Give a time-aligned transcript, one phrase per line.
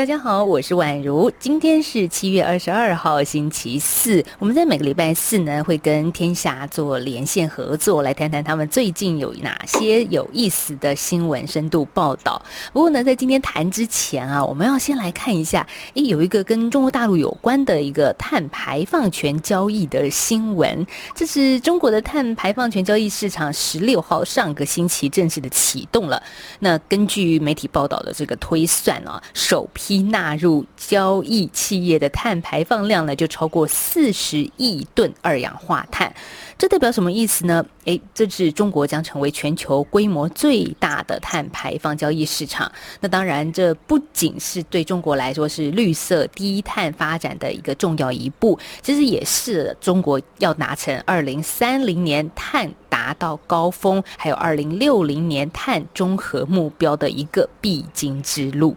[0.00, 1.30] 大家好，我是宛如。
[1.38, 4.24] 今天是七月二十二号，星期四。
[4.38, 12.40] 我们在每个礼拜四呢，会跟天下做连线合作，来谈谈他们最近有哪些有意思的新闻深度报道。
[12.72, 20.86] 不过呢，在今天谈之前啊，我们要先来看一下，诶，有一个跟中国大陆有关的一个碳排放权交易的新闻。
[21.14, 26.22] 这是中国的碳排放权交易市场十六号上个星期正式的启动了。
[26.60, 29.89] 那根据媒体报道的这个推算啊，首批。
[29.90, 36.14] 一纳入交易企业的碳排放量呢，就超过四十亿吨二氧化碳。
[36.56, 37.66] 这代表什么意思呢？
[37.86, 42.70] 诶，这是中国将成为全球规模最大的碳排放交易市场。
[43.00, 58.76] 那当然，这不仅是对中国来说是绿色低碳发展的一个重要一步，其实也是中国要达成二零三零年碳达到高峰，还有二零六零年碳中和目标的一个必经之路。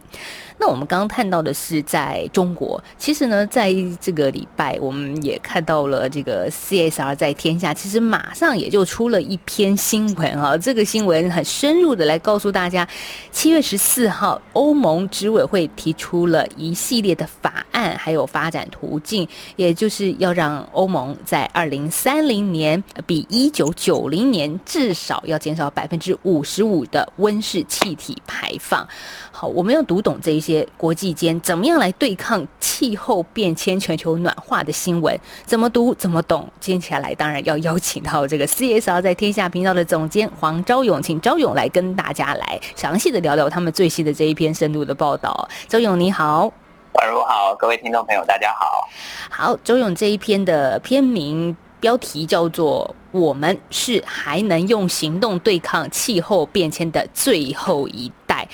[0.65, 10.57] 那我们刚刚看到的是在中国，其实呢，在这个礼拜，我们也看到了这个 CSR 在天下，其实马上也就出了一篇新闻啊。
[10.57, 12.87] 这个新闻很深入的来告诉大家，
[13.29, 28.87] 七月十四号，欧盟执委会提出了一系列的法案，还有发展途径，也就是要让欧盟在二零三零年比一九九零年至少要减少百分之五十五的温室气体排放。
[29.29, 30.52] 好，我们要读懂这一些。
[30.75, 35.17] 国际间怎么样来对抗气候变迁、全球暖化的新闻？
[35.45, 36.47] 怎么读怎么懂？
[36.59, 45.47] 接下来当然要邀请到这个 CSR 在天下频道的总监黄昭勇，请昭勇来跟大家来详细的聊聊他们最新的这一篇深度的报道。
[45.67, 46.51] 昭勇你好，
[46.93, 48.87] 宛如好，各位听众朋友大家好。
[49.29, 58.47] 好，周勇这一篇的篇名标题叫做《我们是还能用行动对抗气候变迁的最后一代》，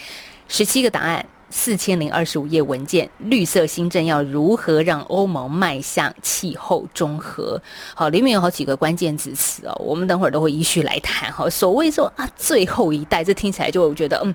[0.48, 1.26] 十七个答案。
[1.50, 7.62] 四千零二十五页文件，绿色新政要如何让欧盟迈向气候中和？
[7.96, 11.32] 好，里面有好几个关键字词哦，我们等会儿都会依序来谈。
[11.34, 14.34] 哈，所谓说啊，最后一代，这听起来就会觉得嗯，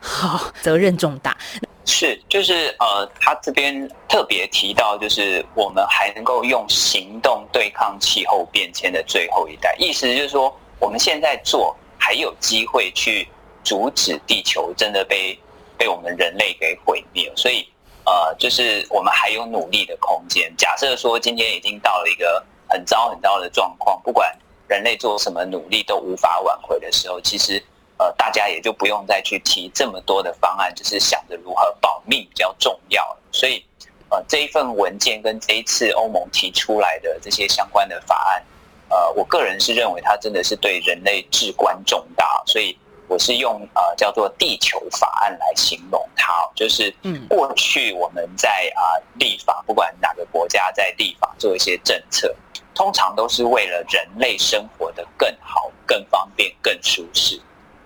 [0.00, 1.36] 好，责任重大。
[1.84, 13.28] 是，就是呃，他这边特别提到，就是我们还能够用行动对抗气候变迁的最后一代，意思就是说，我们现在做还有机会去
[13.62, 15.38] 阻止地球真的被。
[15.76, 17.68] 被我们人类给毁灭，所以
[18.04, 20.52] 呃，就是我们还有努力的空间。
[20.56, 24.36] 假设说今天已经到了一个很糟很糟的状况，不管
[24.68, 27.62] 人类做什么努力都无法挽回的时候，其实
[27.98, 33.16] 呃，大家也就不用再去提这么多的方案，就是想着如何保命比较重要。
[33.30, 33.64] 所以
[34.08, 38.44] 呃，这一份文件跟这一次欧盟提出来的这些相关的法案，
[38.88, 42.76] 呃，我个人是认为它真的是对人类至关重大，所以。
[43.08, 48.82] 我是用呃叫做地球法案来形容它，就是嗯，过去我们在啊
[49.18, 52.34] 立法，不管哪个国家在立法做一些政策，
[52.74, 57.40] 通常都是为了人类生活的更好、更方便、更舒适。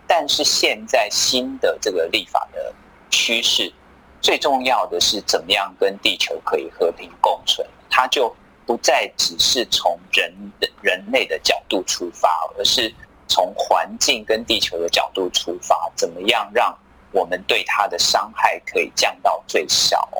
[0.06, 2.72] 但是现在新的这个立法的
[3.10, 3.72] 趋势，
[4.20, 8.34] 最重要的是怎么样跟地球可以和平共存，它就
[8.66, 12.94] 不再只是从人的人类的角度出发，而是。
[13.30, 16.76] 从环境跟地球的角度出发，怎么样让
[17.12, 20.10] 我们对它的伤害可以降到最小？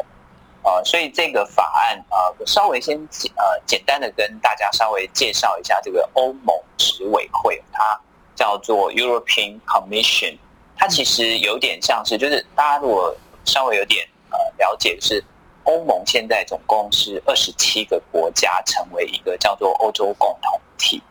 [0.63, 2.97] 呃，所以这个法案呃，稍微先
[3.37, 7.99] 呃简单的跟大家稍微介绍一下这个欧盟执委会，它
[8.37, 10.39] 叫做 European Commission，
[10.77, 15.25] 它其实有点像是，就是大家如果稍微有点呃了解，是
[15.65, 21.03] 欧盟现在总共是二十七个国家成为一个叫做欧洲共同体。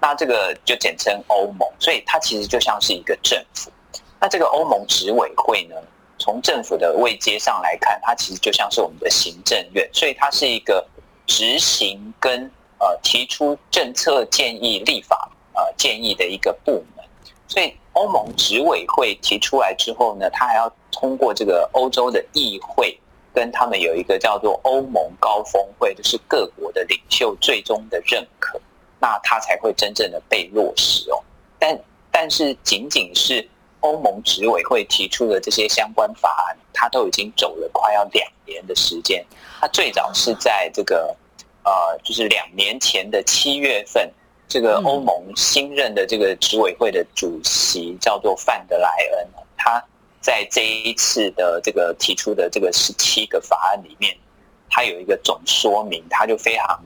[0.00, 3.70] 那这个就简称欧盟，所以它其实就像是一个政府。
[4.20, 5.76] 那这个欧盟执委会呢，
[6.18, 10.86] 从政府的位阶上来看，它其实就像是我们的行政院，所以它是一个
[11.26, 17.04] 执行跟呃提出政策建议、立法呃建议的一个部门。
[17.48, 22.98] 所以欧盟执委会提出来之后呢，它还要通过这个欧洲的议会，
[23.32, 28.60] 跟他们有一个叫做欧盟高峰会，就是各国的领袖最终的认可。
[29.00, 31.22] 那它才会真正的被落实哦，
[31.58, 31.78] 但
[32.10, 33.48] 但是仅仅是
[33.80, 39.24] 欧盟执委会提出的这些相关法案，它都已经走了快要两年的时间。
[39.60, 41.16] 它最早是在这个
[41.62, 44.12] 呃，就是两年前的七月份，
[44.48, 49.82] 这个欧盟新任的这个执委会的主席叫做范德莱恩，他
[50.20, 54.16] 在这一次的这个提出的这个十七个法案里面，
[54.68, 56.82] 他有一个总说明，他就非常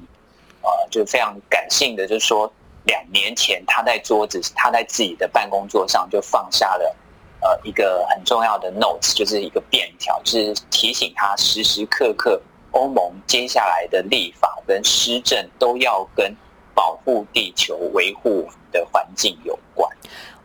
[0.64, 2.52] 呃，就非常感性的，就是说
[2.84, 6.96] 两年前他在桌子，他在自己的办公桌上就放下了
[7.40, 12.40] 呃一个很重要的 notes，就是一个便条，就是提醒他时时刻刻
[12.72, 16.34] 欧盟接下来的立法跟施政都要跟
[16.74, 19.88] 保护地球、维护的环境有关。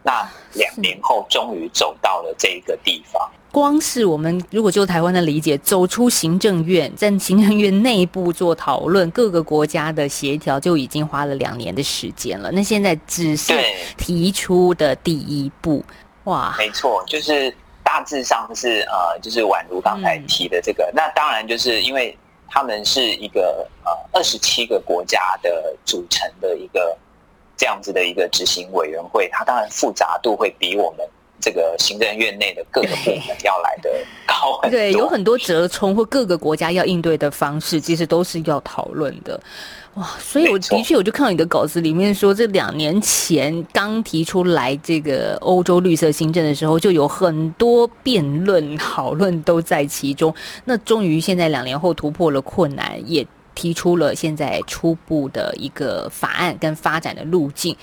[0.03, 3.31] 那两年后，终于走到了这一个地方。
[3.51, 12.51] 光是我们如果就台湾的理解，走出行政院，在行政院内部做讨论，各个国家的协调，就已经花了两年的时间了。
[12.51, 13.53] 那现在只是
[13.97, 15.83] 提出的第一步，
[16.25, 16.55] 哇！
[16.57, 17.53] 没错，就是
[17.83, 20.85] 大致上是呃，就是宛如刚才提的这个。
[20.85, 22.17] 嗯、那当然就是因为
[22.47, 26.97] 他们是一个呃二十七个国家的组成的一个。
[27.61, 31.05] 这样子的一个执行委员会，它当然复杂度会比我们
[31.39, 33.89] 这个行政院内的各个部门要来的
[34.27, 34.77] 高很多。
[34.77, 39.39] 对，有很多折冲或各个国家要应对的方式，其实都是要讨论的。
[39.95, 50.33] 哇，所以我的确我就看到你的稿子里面说，这两年前刚提出来这个欧洲绿色新政的时候，就有很多辩论讨论都在其中。
[50.65, 53.25] 那终于现在两年后突破了困难，也。
[53.55, 57.75] 提出了现在初步的一个法案跟发展的路径，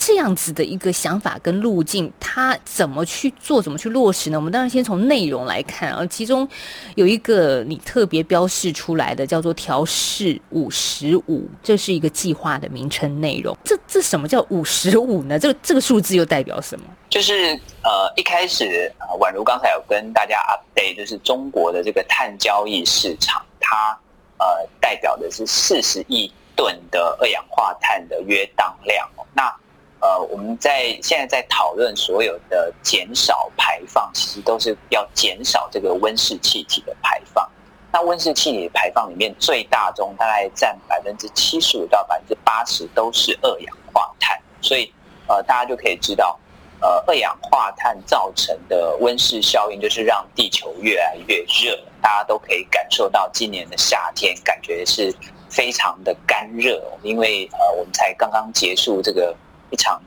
[0.00, 4.38] 这样子的一个想法跟路径，它怎么去做，怎么去落实呢？
[4.38, 6.48] 我们当然先从内容来看啊，其中
[6.94, 13.54] 有一个你特别标示出来的，叫做调试五十五，这是一个计划的名称内容。
[13.62, 15.38] 这这什么叫五十五呢？
[15.38, 16.86] 这个这个数字又代表什么？
[17.10, 23.94] 就是呃，一开始，宛如刚才有跟大家 update，就是中国的这个碳交易市场，它。
[24.42, 24.46] 呃，
[24.80, 29.06] 代表的是四十亿吨的二氧化碳的约当量。
[29.34, 29.54] 那
[30.00, 37.48] 呃，我们在现在在讨论所有的减少排放，其实都是要减少这个温室气体的排放。
[37.92, 44.40] 那温室气体排放里面，最大宗大概占百分之七十五到百分之八十都是二氧化碳。
[44.60, 44.92] 所以
[45.26, 46.38] 呃，大家就可以知道。
[46.82, 51.78] 呃，二氧化碳造成的温室效应，就是让地球越来越热。
[52.00, 55.14] 大家都可以感受到，今年的夏天感觉是
[55.50, 59.36] 非常的干热，因为呃，我们才刚刚结束这个
[59.70, 60.00] 一场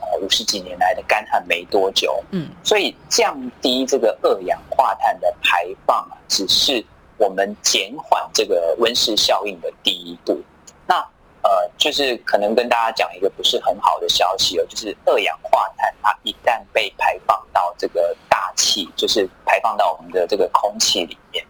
[0.00, 2.22] 呃五十几年来的干旱没多久。
[2.30, 6.84] 嗯，所以降低这个二氧化碳的排放啊，只是
[7.16, 10.40] 我们减缓这个温室效应的第一步。
[10.86, 10.96] 那
[11.42, 21.44] 呃，就是可能跟大家讲一个不是很好的消息哦，就是二氧化碳它一旦被排放到这个大气，就是排放到我们的这个空气里面，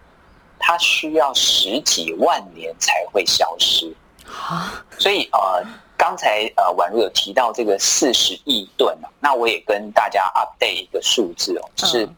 [0.58, 3.94] 它需要十几万年才会消失
[4.26, 4.82] 啊。
[4.98, 5.62] 所以呃，
[6.02, 12.08] 刚才呃宛如有提到这个四十亿吨啊，那我也跟大家 update 一个数字哦，就是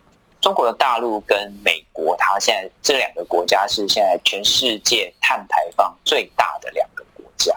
[0.40, 7.54] 中国的大陆跟美国，它现在这两个国家是现在全世界碳排放最大的两个国家。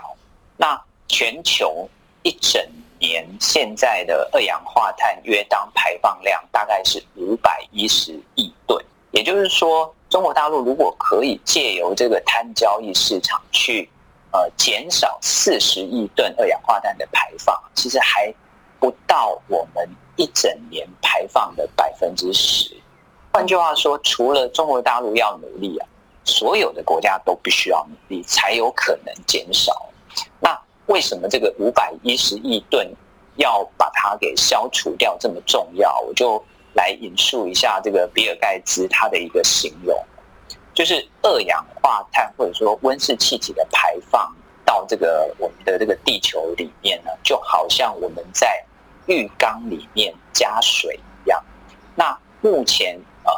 [0.58, 0.78] 那
[1.08, 1.88] 全球
[2.24, 2.62] 一整
[3.00, 13.90] 年现在的二氧化碳约当排放量大概是五百一十亿吨，也就是说，中国大陆如果可以借由这个碳交易市场去
[14.32, 18.34] 呃减少四十亿吨二氧化碳的排放，其实还
[18.80, 22.76] 不到我们一整年排放的百分之十。
[23.32, 25.88] 换句话说，除了中国大陆要努力啊。
[26.30, 29.90] 所有的国家都必须要努力，才有可能减少。
[30.42, 32.94] 那为什么这个五百一十亿吨
[33.38, 35.98] 要把它给消除掉这么重要？
[36.02, 39.98] 我就来引述一下这个比尔盖茨他的一个形容，
[40.78, 44.32] 就是二氧化碳或者说温室气体的排放
[44.64, 48.64] 到这个我们的这个地球里面呢，就好像我们在
[49.08, 51.44] 浴缸里面加水一样。
[51.96, 53.32] 那目前呃。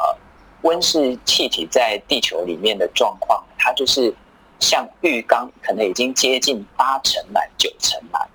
[0.62, 4.14] 温室气体在地球里面的状况，它就是
[4.58, 8.28] 像浴缸，可能已经接近八成满、九成满。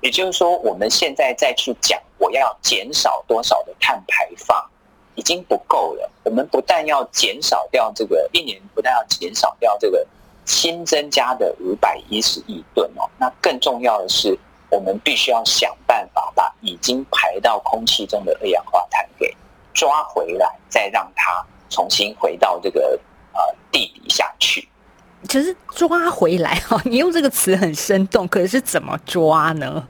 [0.00, 4.70] 也就是说，我们现在再去讲我要减少多少的碳排放，
[5.18, 6.08] 已经不够了。
[6.22, 10.06] 我们不但要减少掉这个一年，不但要减少掉这个
[10.44, 14.38] 新增加的五百一十亿吨哦，那更重要的是，
[14.70, 19.36] 我们必须要想办法把已经排到空气中的二氧化碳给
[19.74, 23.00] 抓回来，再让它重新回到这个
[23.32, 23.40] 呃
[23.72, 24.68] 地底下去。
[25.28, 29.88] 其实抓回来哈，你用这个词很生动，可是怎么抓呢？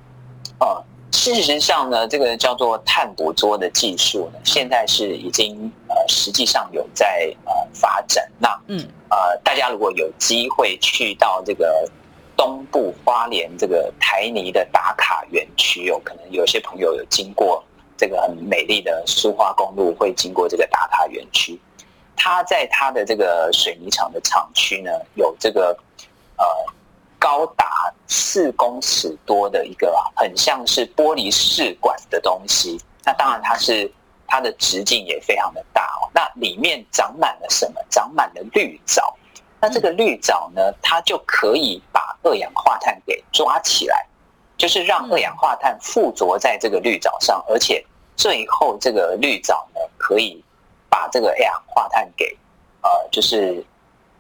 [1.19, 8.31] 呃，事实上呢，这个叫做碳捕捉的技术呢，现在是已经呃实际上有在呃发展。
[8.39, 11.91] 那嗯呃，大家如果有机会去到这个
[12.37, 17.63] 东部花莲这个台泥的打卡园区，有可能有些朋友有经过。
[17.97, 21.61] 这个很美丽的苏花公路会经过这个打卡园区。
[22.15, 25.77] 它在它的这个水泥厂的厂区呢，有这个
[26.37, 26.45] 呃
[27.19, 32.79] 高达四公尺多的一个很像是玻璃试管的东西。
[33.05, 33.91] 那当然它是
[34.27, 36.09] 它的直径也非常的大哦。
[36.15, 37.81] 那里面长满了什么？
[37.91, 39.17] 长满了绿藻。
[39.61, 44.07] 那这个绿藻呢，它就可以把二氧化碳给抓起来，
[44.57, 47.85] 就是让二氧化碳附着在这个绿藻上，而且
[48.17, 50.43] 最后这个绿藻呢，可以
[50.89, 52.37] 把这个二氧化碳给
[52.83, 53.65] 呃，就是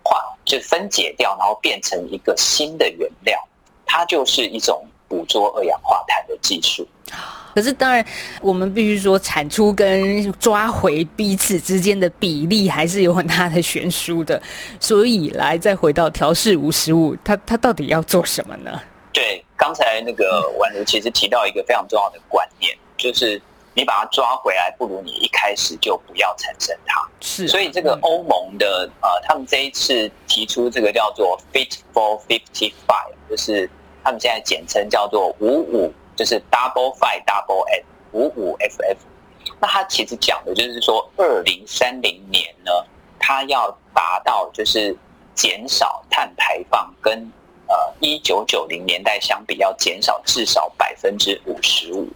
[0.02, 3.38] 化，就分解掉，然后变成一个新的原料，
[3.87, 6.88] 它就是一种捕捉二氧化碳的技术。
[7.55, 8.05] 可是，当然，
[8.40, 14.40] 我们必须说，产出跟抓回彼此之间的比例还是有很大的悬殊的。
[14.78, 18.81] 所以，来再回到调适无实物，它它到底要做什么呢？
[19.12, 23.40] 对，刚才那个宛如其实提到一个非常重要的观念，就是
[23.79, 27.09] 你把它抓回来，不如你一开始就不要产生它。
[27.21, 33.71] 是、啊，所以这个欧盟的呃，他们这一次提出这个叫做 Fit for Fifty Five，就是
[34.03, 35.93] 他们现在简称叫做五五。
[36.19, 38.97] 就是 double five double f 五五 ff，
[39.61, 42.73] 那它其实讲的就是说，二零三零年呢，
[43.21, 44.97] 它要达到就是
[45.37, 47.17] 减少碳排放，跟
[47.69, 52.09] 呃一九九零年代相比，要减少至少百分之五十五。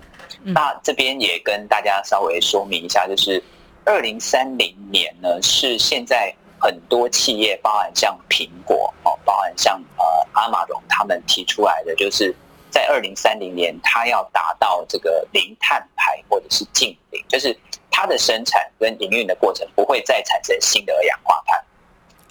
[0.42, 3.42] 那这边也跟大家稍微说明一下，就是
[3.84, 12.34] 二零三零年呢，是现在很多企业，包含像苹果哦，包含像呃阿玛荣他们提出来的，就是。
[12.72, 17.54] 在二零三零年，它要达到这个零碳排或者是净零，就是
[17.90, 21.62] 它的生产跟营运的过程不会再产生新的二氧化碳。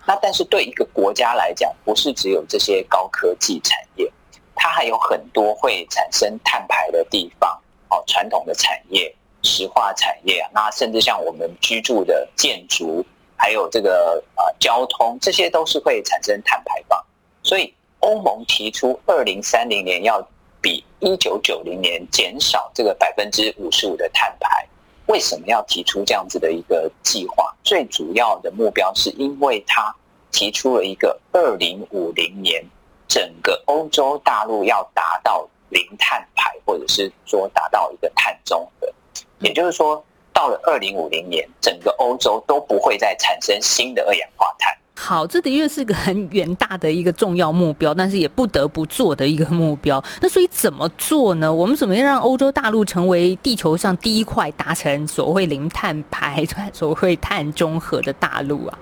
[0.07, 4.11] 那但是对一个国家来讲，不是只有这些高科技产业，
[4.55, 7.60] 它还有很多会产生碳排的地方
[7.91, 13.05] 哦，传统的产业、石化产业，那甚至像我们居住的建筑，
[13.35, 16.99] 还有这个呃交通，这些都是会产生碳排放，
[17.43, 17.71] 所以。
[18.03, 20.27] 欧盟提出，二零三零年要
[20.59, 24.67] 比一九九零年减少这个百分之五十五的碳排。
[25.05, 27.55] 为什么要提出这样子的一个计划？
[27.63, 29.95] 最主要的目标是因为他
[30.31, 32.65] 提出了一个二零五零年
[33.07, 38.87] 整个欧洲大陆要达到零碳排，或者是说达到一个碳中和。
[39.39, 44.71] 也就是说，到了二零五零年，整个欧洲都不会再产生新的二氧化碳。
[44.95, 50.03] 好，这的确是个很远大的一个重要目标，但是也不得不做的一个目标。
[50.21, 51.51] 那所以怎么做呢？
[51.51, 58.77] 我们怎么样让欧洲大陆成为地球上第一块达成所谓零碳排、 所谓碳中和的大陆啊？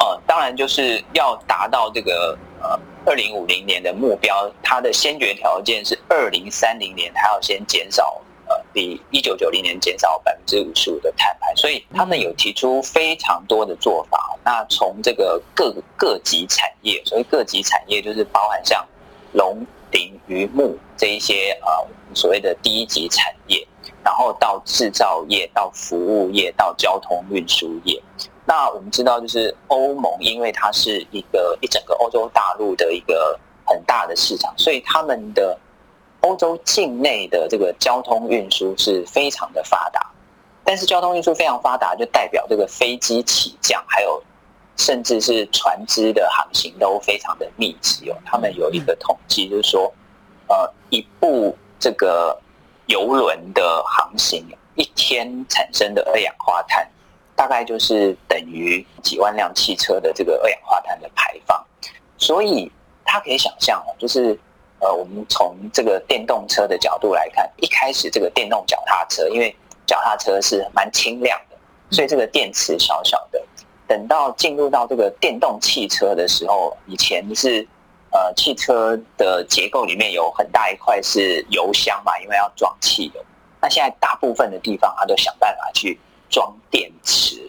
[0.00, 8.20] 呃，当然就是要达到这个呃二零五零年的目标，它的先决条件是二零三零年它要先减少。
[8.46, 14.38] 呃，比一九九零年减少百分之五十五的碳排，所以他们有提出非常多的做法。
[14.44, 18.86] 那从这个各各级产业，所谓各级产业就是包含像
[19.32, 23.66] 农林渔牧这一些呃所谓的第一级产业，
[24.04, 27.98] 然后到制造业、到服务业、到交通运输业。
[28.54, 35.58] 那我们知道，就是欧盟，因为它是一个一整个欧洲大陆的一个很大的市场，所以他们的。
[36.20, 40.00] 欧洲境内的这个交通运输是非常的发达，
[40.64, 44.22] 但是交通运输非常发达，就代表这个飞机起降，还有
[44.74, 48.16] 甚至是船只的航行都非常的密集哦。
[48.24, 49.92] 他们有一个统计，就是说，
[50.46, 52.40] 呃，一部这个
[52.86, 54.42] 游轮的航行
[54.76, 56.88] 一天产生的二氧化碳，
[57.36, 61.64] 大概就是等于几万辆汽车的这个二氧化碳的排放。
[62.18, 62.70] 所以，
[63.04, 64.38] 他可以想象哦，就是。
[64.80, 69.54] 呃，我们从这个电动车的角度来看，一开始这个电动脚踏车，因为
[69.86, 71.56] 脚踏车是蛮轻量的，
[71.90, 73.42] 所以这个电池小小的。
[73.86, 77.66] 等到进入到这个电动汽车的时候，以前是
[78.10, 83.24] 呃汽车的结构里面有很大一块是油箱嘛，因为要装汽油。
[83.62, 85.98] 那现在大部分的地方，它都想办法去
[86.34, 87.48] 装电池。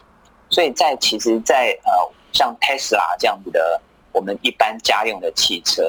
[0.49, 1.91] 所以在其实在，呃
[2.31, 5.81] 像 Tesla 这样子的我们一般家用的汽车。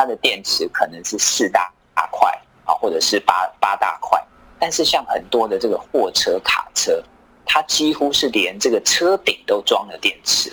[0.00, 2.30] 它的电池可能是四大大块
[2.64, 4.16] 啊，或者是八八大块，
[4.56, 7.02] 但是像很多的这个货车、卡车，
[7.44, 10.52] 它几乎是连这个车顶都装了电池。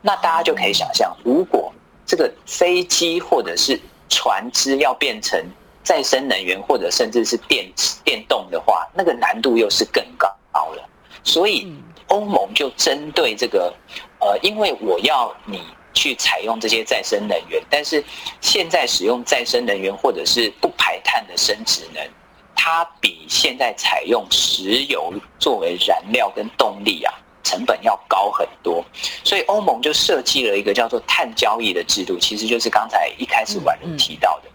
[0.00, 1.70] 那大家就可以想象，如果
[2.06, 3.78] 这个飞机或者是
[4.08, 5.38] 船只要变成
[5.84, 10.88] 再生能源，或者甚至是电池电动的话，那个难度又是更高了。
[11.28, 11.70] 所以
[12.08, 13.72] 欧盟就针对这个，
[14.18, 15.60] 呃，因为我要你。
[15.94, 18.04] 去采用这些再生能源，但是
[18.40, 22.08] 现在使用再生能源或者是不排碳的生质能，
[22.54, 28.84] 它比现在采用石油作为燃料跟动力啊，成本要高很多。
[29.24, 34.50] 所以欧盟就设计了一个叫做碳交易的制度，其实就是刚才一开始婉如提到的。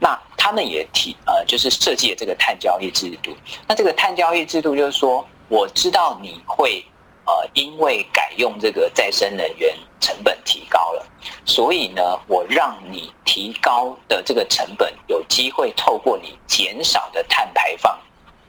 [0.00, 3.30] 那他们也提呃，就是设计了这个碳交易制度。
[3.68, 6.82] 那这个碳交易制度就是说，我知道你会。
[7.24, 11.06] 呃，因为改用这个再生能源成本提高了，
[11.44, 17.96] 所以呢，我让你提高的这个成本有机会透过你减少的碳排放，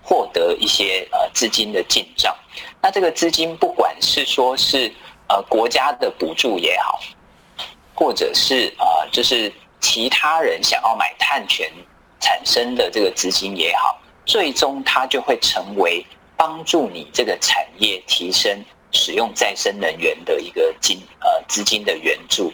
[0.02, 2.36] 获得一些呃资金的进账。
[2.82, 4.92] 那这个资金不管是说是
[5.28, 7.00] 呃国家的补助也好，
[7.94, 11.72] 或者是呃就是其他人想要买碳权
[12.20, 16.04] 产生的这个资金也好，最终它就会成为。
[16.44, 22.52] 帮助你这个产业提升使用再生能源的一个金呃资金的援助，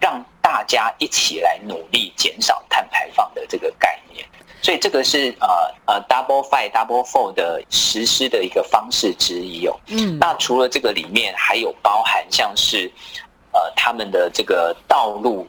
[0.00, 4.26] 让大家一起来努力减少碳排放的这个概念。
[4.60, 9.78] 所以这个是呃呃 Double Five Double Four 的实施的一个方式之一哦。
[9.86, 12.90] 嗯，那除了这个里面还有包含像是
[13.52, 15.46] 呃他们的这个道路。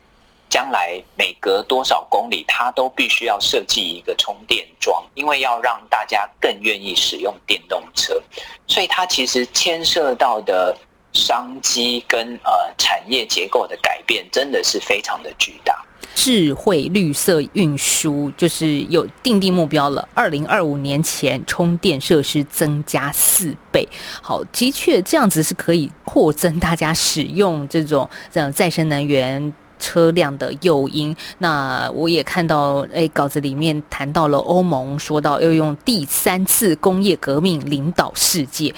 [0.59, 8.21] 将来每隔多少公里，它都必须要设计一个充电桩，因为要让大家更愿意使用电动车，
[8.67, 10.77] 所以它其实牵涉到的
[11.13, 15.81] 商机跟呃产业结构的改变，真的是非常的巨大。
[16.13, 23.87] 智慧绿色运输就是有定定目标了，二零二五年前充电设施增加四倍。
[24.21, 29.53] 好，的确这样子是可以扩增大家使用这种这样再生能源。
[29.79, 38.75] 车辆的诱因，那我也看到，哎，稿子里面谈到了欧盟，说到要用第三次工业革命领导世界。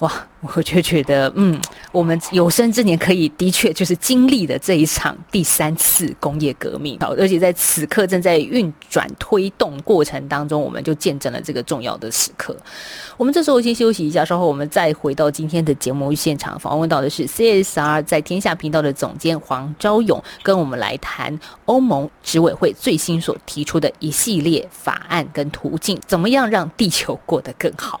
[0.00, 0.12] 哇，
[0.42, 12.56] 我就觉得，嗯，我们有生之年可以的确就是经历了这一场第三次工业革命，好，而且在此刻正在运转推动过程当中，我们就见证了这个重要的时刻。
[13.16, 28.00] 我们这时候先休息一下，稍后我们再回到今天的节目现场，访问到的是 CSR 在天下频道的总监黄昭勇，跟我们来谈欧盟执委会最新所提出的一系列法案跟途径，怎么样让地球过得更好。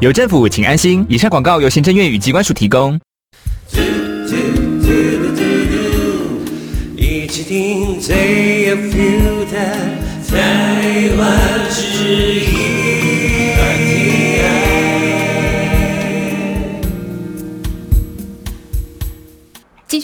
[0.00, 1.04] 有政府，请安心。
[1.08, 3.00] 以上广告由行政院与机关署提供。
[6.96, 9.58] 一起听最有 feel 的
[10.30, 11.36] 台湾
[11.68, 11.82] 之
[12.44, 12.87] 音。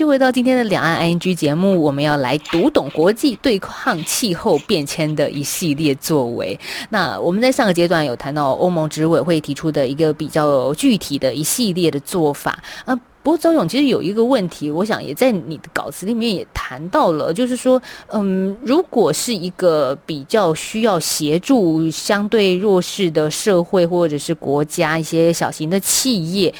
[0.05, 6.61] 续回到今天的两岸 ING 节目，我们要来读懂国际对抗气候变迁的一系列作为。
[6.91, 12.95] 那我们在上个阶段有谈到欧盟执委会提出的一个比较具体的一系列的做法啊。
[13.23, 26.55] 不过周勇其实有一个问题，我想也在你的稿子里面也谈到了，就是说，嗯，如果是一个比较需要协助相对弱势的社会或者是国家一些小型的企业。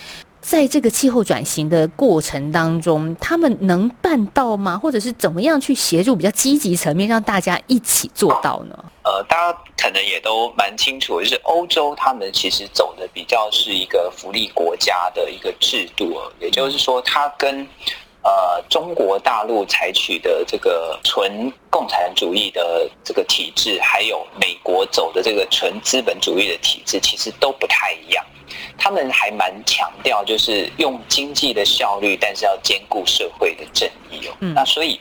[0.45, 4.77] 在这个气候转型的过程当中，他们能办到吗？
[4.77, 8.85] 或者是怎么样去协助比较积极层面，让大家一起做到呢？
[9.05, 17.67] 呃，大家可能也都蛮清楚，就是欧洲他们其实走的比较是一个福利国家的一个制度，也就是说，它跟
[18.23, 28.23] 呃中国大陆采取的这个纯共产主义的这个体制，还有美国走的这个纯资本主义的体制，其实都不太一样。
[28.77, 34.35] 他们还蛮强调，就是用经济的效率，但是要兼顾社会的正义哦。
[34.55, 35.01] 那所以，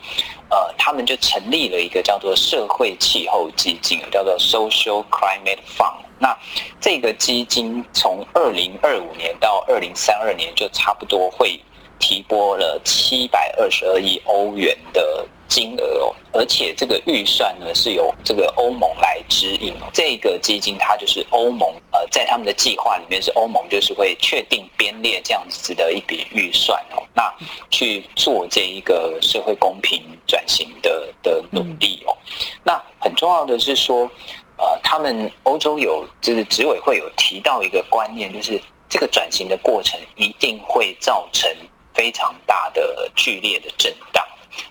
[0.50, 6.04] 呃，他们就成立了一个叫做社会气候基金，叫做 Social Climate Fund。
[6.20, 6.38] 那
[6.80, 11.60] 这个基金从二零二五年到二零三二年，就差不多会
[12.04, 15.26] 提拨了七百二十二亿欧元的。
[15.50, 19.86] 金额哦，而且这个预算呢是由这个欧盟来指引哦。
[19.94, 27.32] 这个基金它就是欧盟呃，在他们的计划里面是欧盟就是会确定编列这样子的一笔预算哦，那
[27.70, 32.18] 去做这一个社会公平转型的的努力哦。
[32.63, 34.10] 那很重要的是说，
[34.58, 41.48] 呃，他们欧洲有就是执委会有提到一个观念，就是这个转型的过程一定会造成
[41.94, 44.26] 非常大的剧烈的震荡。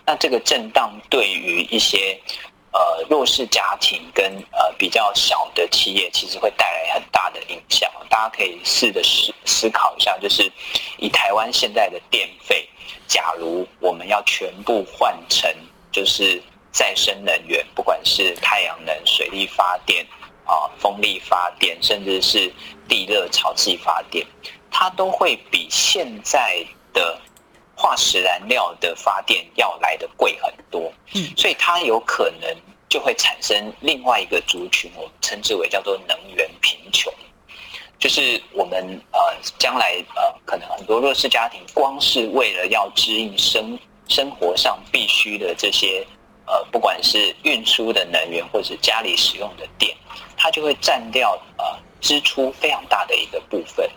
[0.07, 2.19] 那这个震荡对于一些
[2.73, 7.91] 呃弱势家庭跟呃比较小的企业，其实会带来很大的影响。
[8.09, 10.51] 大家可以试着思思考一下，就是
[10.99, 12.69] 以台湾现在的电费，
[13.09, 15.51] 假如我们要全部换成
[15.91, 20.07] 就是再生能源，不管是太阳能、水力发电
[20.45, 22.53] 啊、风力发电，甚至是
[22.87, 24.27] 地热、潮气发电，
[24.71, 27.21] 它都会比现在的
[27.75, 30.93] 化石燃料的发电要来的贵很多。
[31.15, 32.57] 嗯，所以它有可能
[32.89, 37.13] 就会产生另外一个族群，我们称之为叫做能源贫穷。
[37.99, 39.21] 就是我们呃
[39.59, 43.79] 将来呃可能很多弱势家庭，光是为了要支应生
[44.09, 46.05] 生活上必须的这些
[46.47, 49.97] 呃不管是运输的能源或者家里使用的电，
[50.37, 51.65] 它就会占掉呃
[52.01, 53.89] 支出非常大的一个部分。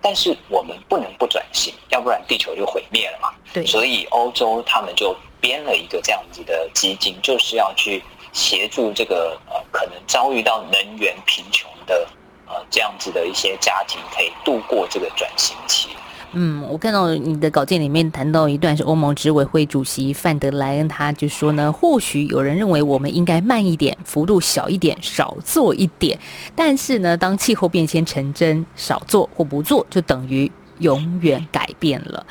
[0.00, 3.32] 但是我们不能不转型，要不然地球就毁灭了嘛。
[3.52, 12.08] 对，所以欧洲他们就编了一个这样子的基金，就是要去协助这个呃可能遭遇到能源贫穷的。
[12.50, 15.90] 呃，这样子的一些家庭可以度过这个转型期。
[16.32, 26.18] 嗯，我看到你的稿件里面谈到一段是欧盟执委会主席范德莱恩，他就说呢，或许有人认为我们应该慢一点，幅度小一点，少做一点。
[26.54, 32.26] 但是呢，当气候变迁成真，少做或不做就等于永远改变了。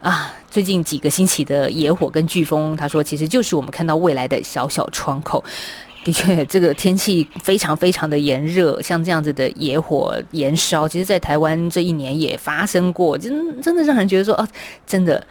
[0.00, 5.44] 啊，最近几个星期的野火跟飓风，他说其实就是我们看到未来的小小窗口。
[6.04, 14.46] 的确，这个天气非常非常的炎热，像这样子的野火延烧，其实，在台湾这一年也发生过，真真的让人觉得说，哦，
[14.84, 15.24] 真的，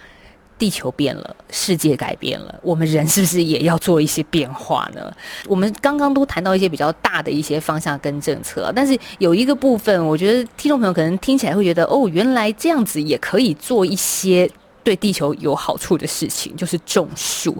[0.57, 5.11] 地球变了，世界改变了，我们人是不是也要做一些变化呢？
[5.47, 14.49] 我们刚刚都谈到一些比较大的一些方向跟政策，但是有一个部分，我觉得听众朋友可能听起来会觉得，哦，原来这样子也可以做一些
[14.83, 17.57] 对地球有好处的事情，就是种树。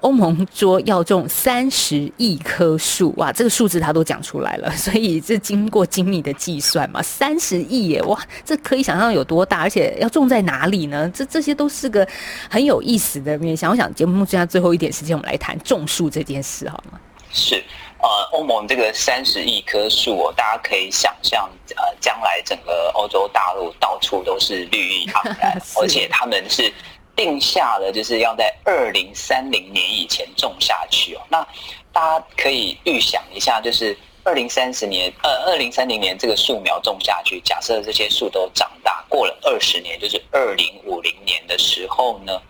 [0.00, 11.10] 欧盟说要种三十亿棵树，哇，这个数字他都讲出来了，所以这经过精密的计算嘛，三十亿耶，哇，这可以想象有多大，而且要种在哪里呢？
[11.12, 12.06] 这这些都是个
[12.48, 13.72] 很有意思的面向。
[13.72, 17.00] 我想节目剩下最后一点时间，我们来谈种树这件事，好吗？
[17.32, 17.56] 是，
[18.00, 26.72] 呃，欧盟这个三十亿棵树哦，大家可以想象，呃，将来整个欧洲大陆到处都是绿意盎然， 而且他们是。
[27.18, 31.20] 定下了，就是要在二零三零年以前种下去哦。
[31.28, 31.44] 那
[31.92, 42.40] 大家可以预想一下，就是二零三十年，呃，二零三零年这个树苗种下去，假设这些树都长大，过了二十年，就是二零五零年的时候呢，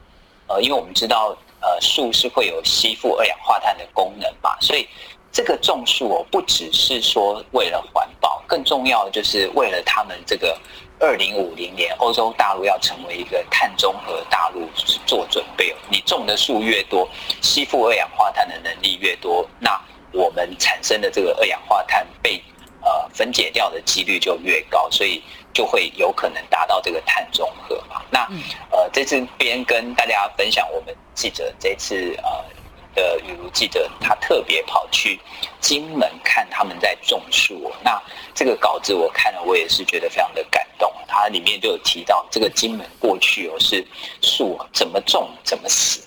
[0.49, 4.87] 呃，因为我们知道，呃，树是会有吸附二氧化碳的功能嘛，所以
[5.33, 10.55] 这个种树哦，不只是说为了环保，更重要的就是为了他们这个。
[11.01, 14.69] 二零五零年，欧洲大陆要成为一个碳中和大陆
[15.07, 15.75] 做准备。
[15.89, 17.09] 你种的树越多，
[17.41, 19.81] 吸附二氧化碳的能力越多，那
[20.13, 22.43] 我们产生的这个二氧化碳被
[22.83, 28.03] 呃分解掉的几率就越高，所以就会有可能达到这个碳中和嘛。
[28.11, 28.29] 那
[28.71, 32.58] 呃，这次边跟大家分享，我们记者这次呃。
[32.99, 35.21] 的雨如记者，他特别跑去
[35.61, 37.73] 金门看他们在种树。
[37.85, 38.03] 那
[38.35, 40.93] 这个稿子我看了，我也是觉得非常的感动。
[41.07, 43.87] 它里面就有提到，这个金门过去哦是
[44.21, 46.01] 树怎么种怎么死。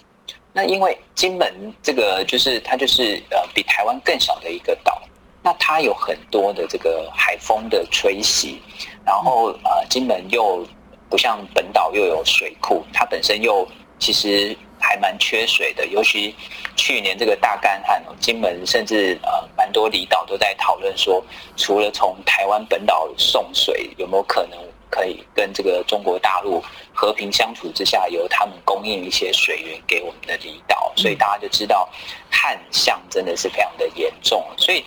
[0.52, 5.02] 那因为金门这个就是它就是呃比台湾更小的一个岛，
[5.42, 8.62] 那它有很多的这个海风的吹袭，
[9.06, 10.68] 然后呃金门又
[11.10, 13.66] 不像本岛又有水库，它本身又
[13.98, 14.58] 其实。
[14.92, 16.36] 还蛮缺水的，尤其
[16.76, 21.24] 去年这个大干旱，金门甚至呃蛮多离岛都在讨论说，
[21.56, 26.62] 除了从台湾本岛送水，有没有可能可以跟这个中国大陆
[26.94, 30.92] 和平相处之下，由他们供应一些水源给我们的离岛？
[30.98, 31.88] 所以大家就知道
[32.30, 34.84] 旱象真的是非常的严重，所以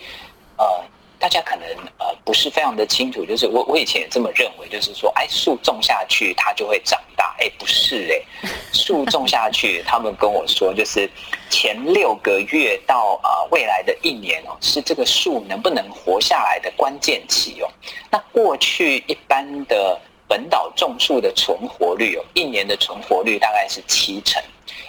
[0.57, 0.85] 呃。
[1.19, 11.09] 大家可能呃不是非常的清楚，就是我我以前也这么认为，就是说，哎，树种下去它就会长大，哎，不是哎，树种下去，他们跟我说， 就是
[11.49, 17.69] 前六个月到啊、呃、未来的一年哦，是这个树能不能活下来的关键期哦。
[18.11, 24.41] 那过去一般的本岛种树的存活率哦，一年的存活率大概是七成，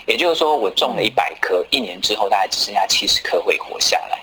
[0.06, 4.18] 也就是说，我种了一百棵，一年之后大概只剩下七十棵会活下来。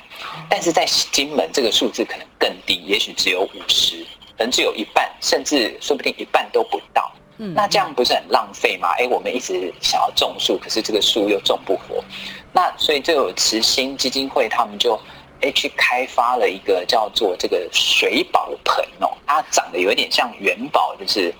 [0.49, 4.03] 但是在金门，这个数字可能更低，也许只有五十，
[4.37, 7.11] 可能只有一半，甚至说不定一半都不到。
[7.37, 8.89] 嗯，那这样不是很浪费吗？
[8.99, 12.03] 哎，我们一直想要种树，可是这个树又种不活。
[12.51, 14.99] 那所以就有慈心基金会他们就
[15.41, 21.33] 哎去开发了一个叫做这个水宝盆哦，它长得有点像元宝，就是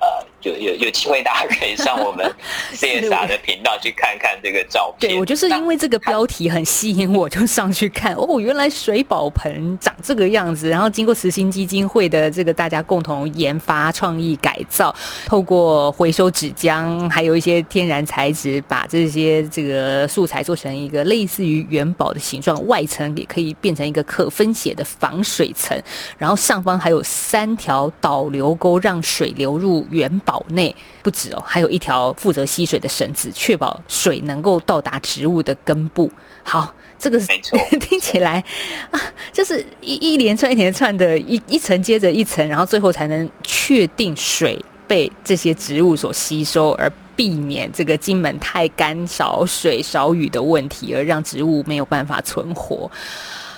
[0.00, 0.06] 呃
[0.42, 2.30] 有有有机会，大家可以上我们
[2.72, 5.10] CSR 的频道去看看这个照片。
[5.10, 8.14] 对，我就是因为这个标题很吸引我，就上去看。
[8.14, 14.94] 哦，原来水宝盆长这个样子，然后经过慈心基金会的这个大家共同研发、创意改造，
[15.26, 25.76] 透过回收纸浆，还有一些天然材质，把这些这个素材做成一个类似于元宝的形状，外层也可以变成一个可分解的防水层，
[26.18, 30.42] 然后上方还有三条导流沟，让水流入元宝。
[30.50, 36.08] 内不止哦，还有一条负责吸水的绳子，确保水能够到达植物的根部。
[36.44, 38.44] 好，这个没错， 听起来
[38.92, 39.00] 啊，
[39.32, 52.88] 就是一一连串一连串的一一层接着一层，然后最后才能确定水被这些植物所吸收，而避免这个金门太干少水少雨的问题，而让植物没有办法存活。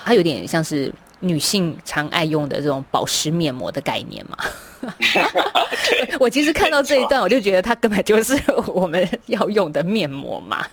[0.05, 4.39] 它有点像是女性常爱用的这种保湿面膜的概念嘛。
[6.21, 10.67] 我其实看到这一段，我就觉得它根本就是我们要用的面膜嘛。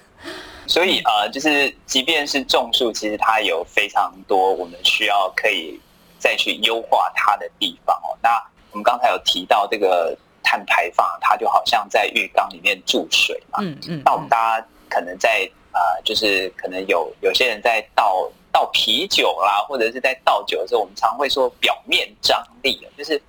[0.67, 5.79] 所以呃，就是即便是种树，其实它有非常多我们需要可以
[6.17, 8.17] 再去优化它的地方哦。
[8.21, 8.29] 那
[8.71, 13.59] 我们刚才有提到这个碳排放，它就好像在浴缸里面注水嘛。
[13.61, 14.01] 嗯嗯。
[14.03, 23.21] 那我们大家可能在呃，就是可能有有些人在倒倒啤酒啦，或者是在倒酒的时候，我们常会说表面张力，就是。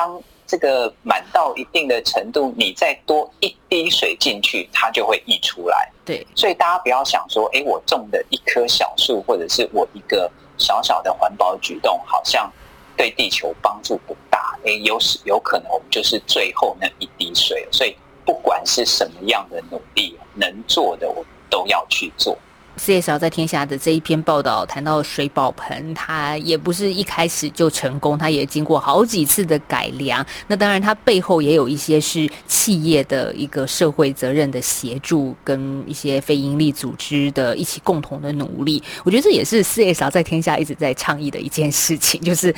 [0.00, 5.86] 当这个满到一定的程度，你再多一滴水进去，它就会溢出来。
[6.06, 12.50] 对，所以大家不要想说，哎，我种的一棵小树，或者是我一个小小的环保举动，好像
[12.96, 14.58] 对地球帮助不大。
[14.64, 17.68] 哎，有时有可能我们就是最后那一滴水。
[17.70, 22.38] 所以不管是什么样的努力，能做的我们都要去做。
[22.78, 30.24] CSR 在天下的这一篇报道谈到水宝盆，它也不是一开始就成功，它也经过好几次的改良。
[30.46, 38.82] 那当然，它背后也有一些是企业的一个社会责任的协助，跟一些非营利组织的一起共同的努力。
[39.04, 42.54] 我觉得这也是 CSR 在天下一直在倡议的一件事情，就是。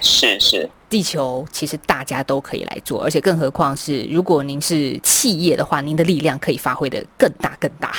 [0.00, 7.94] 是是，地球其实大家都可以来做，而且更何况是如果您是企业的话，您的力量可以发挥的更大更大。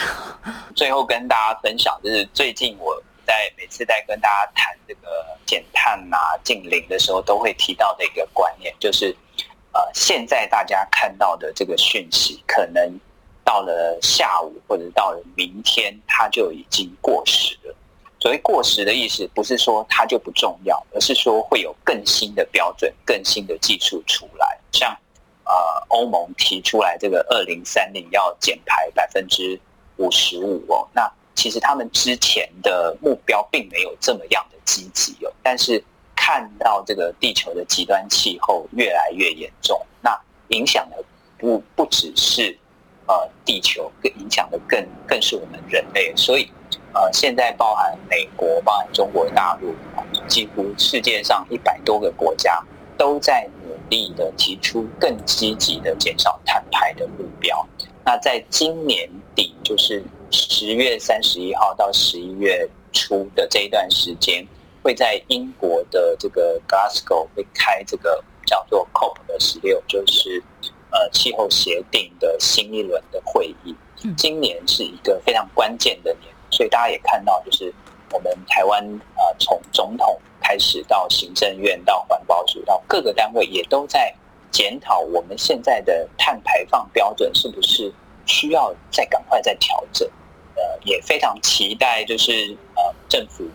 [0.75, 2.95] 最后跟大家分享，就是最近我
[3.27, 5.01] 在每次在跟大家谈这个
[5.45, 9.15] 减碳啊、净零的时候，都会提到的一个观念，就是
[9.71, 12.99] 呃，现在大家看到的这个讯息，可能
[13.43, 17.75] 到了下午或者到了明天，它就已经过时了。
[18.21, 24.59] 所谓过时的意思，不是说它就不重要，而是说会有更新的标准、更新的技术出来。
[24.73, 24.91] 像
[25.45, 25.53] 呃，
[25.87, 29.59] 欧盟提出来这个二零三零要减排百分之
[29.95, 35.31] 五十五哦，那其实他们之前的目标并没有这么样的积极哦。
[35.41, 35.81] 但是
[36.13, 40.11] 看到这个地球的极端气候越来越严重，那
[40.49, 41.03] 影响的
[41.37, 42.55] 不不只是
[43.07, 46.51] 呃地球，更影响的更更是我们人类，所以。
[46.93, 49.75] 呃，现在包含美国、包含中国大陆，
[50.27, 52.61] 几乎世界上一百多个国家
[52.97, 57.67] 都在努力的提出更积极的减少碳排的目标。
[58.03, 64.43] 那在今年底，就是十月三十一号到十一月初的这一段时间，
[64.81, 70.43] 会在英国的这个 Glasgow 会开这个叫做 COP 的十六，就是
[70.89, 73.75] 呃气候协定的新一轮的会议。
[74.17, 76.33] 今年是一个非常关键的年。
[76.51, 77.73] 所以大家也看到，就是
[78.11, 78.83] 我们台湾
[79.15, 84.13] 啊，从总统开始到行政院到环保署到各个单位，也都在
[84.51, 87.93] 检讨我们现在的碳排放标准是不是
[88.25, 90.09] 需要再赶快再调整。
[90.55, 93.45] 呃，也非常期待，就是呃政府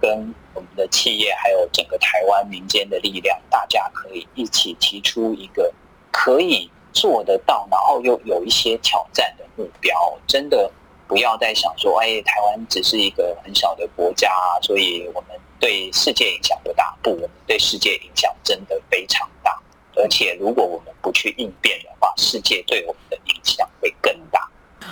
[0.00, 5.72] 跟我们的企业还有整个台湾民间的力量，大家可以一起提出一个
[6.10, 10.70] 可以做得到，然后又有一些挑战的目标，真的。
[11.10, 14.30] 不要再想说，哎，台湾只是一个很小的国家，
[14.62, 16.96] 所以我们对世界影响不大。
[17.02, 19.60] 不，我们对世界影响真的非常大。
[19.96, 24.39] 而且，如果我们不去应变的话，世界对我们的影响会更大。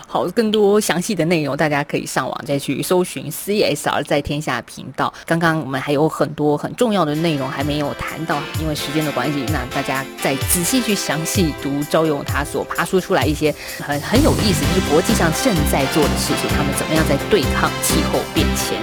[0.06, 5.12] 好，更多详细的内容，大家可以上网再去搜寻 CSR 在天下频道。
[5.26, 18.78] 刚刚我们还有很多很重要的内容还没有谈到，因为时间的关系，那大家再仔细去详细读昭勇他所爬梳出来一些很很有意思，就是国际上正在做的事情，他们怎么样在对抗气候变迁。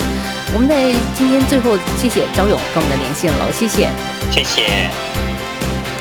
[0.53, 3.89] 我们在今天最后，谢谢昭勇跟我们的连线了，谢谢，
[4.31, 5.24] 谢谢。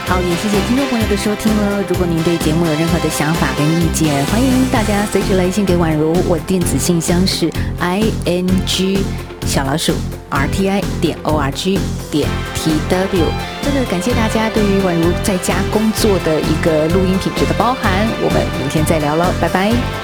[0.07, 1.83] 好，也谢谢听众朋友的收听了。
[1.89, 6.15] 如果您对节目有任何的想法跟意见，欢迎大家随时来信给婉如。
[6.29, 8.99] 我的电子信箱是 i n g
[9.47, 9.95] 小老鼠
[10.29, 13.25] r t i 点 o r g 点 t w。
[13.63, 18.07] 真的感谢大家对于婉如在家工作的一个录音品质的包涵。
[18.23, 20.04] 我们明天再聊了，拜拜。